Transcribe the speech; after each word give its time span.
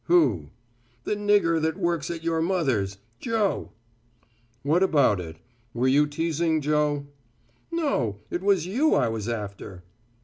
"Who?" 0.05 0.49
"The 1.03 1.15
nigger 1.15 1.61
that 1.61 1.77
works 1.77 2.09
at 2.09 2.23
your 2.23 2.41
mother's 2.41 2.97
Joe." 3.19 3.71
"What 4.63 4.81
about 4.81 5.19
it? 5.19 5.37
Were 5.75 5.87
you 5.87 6.07
teasing 6.07 6.59
Joe?" 6.59 7.05
"No, 7.71 8.17
it 8.31 8.41
was 8.41 8.65
you 8.65 8.95
I 8.95 9.09
was 9.09 9.29
after." 9.29 9.83